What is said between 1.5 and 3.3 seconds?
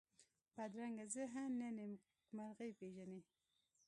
نه نېکمرغي پېژني